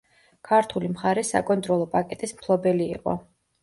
ქართული 0.49 0.89
მხარე 0.95 1.25
საკონტროლო 1.33 1.89
პაკეტის 1.95 2.37
მფლობელი 2.41 2.93
იყო. 3.01 3.21